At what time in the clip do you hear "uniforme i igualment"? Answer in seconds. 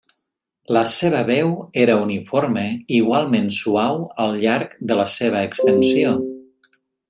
2.05-3.53